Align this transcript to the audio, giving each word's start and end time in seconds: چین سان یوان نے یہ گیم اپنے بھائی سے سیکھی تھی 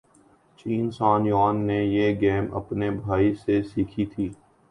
چین 0.59 0.85
سان 0.91 1.21
یوان 1.25 1.55
نے 1.67 1.79
یہ 1.85 2.07
گیم 2.21 2.45
اپنے 2.55 2.89
بھائی 2.93 3.33
سے 3.35 3.61
سیکھی 3.63 4.05
تھی 4.05 4.27